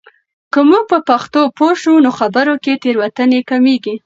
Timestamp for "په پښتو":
0.91-1.41